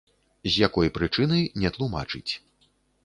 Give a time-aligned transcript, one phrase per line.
[0.51, 2.27] З якой прычыны, не тлумачыць.